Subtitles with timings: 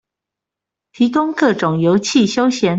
[0.93, 2.69] 提供各種遊憩休閒